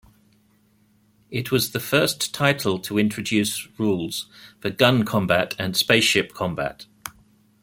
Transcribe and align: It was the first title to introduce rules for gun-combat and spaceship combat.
It 1.29 1.51
was 1.51 1.73
the 1.73 1.79
first 1.79 2.33
title 2.33 2.79
to 2.79 2.97
introduce 2.97 3.67
rules 3.77 4.25
for 4.59 4.71
gun-combat 4.71 5.53
and 5.59 5.77
spaceship 5.77 6.33
combat. 6.33 6.87